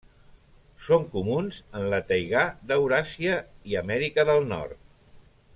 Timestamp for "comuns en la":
1.11-2.01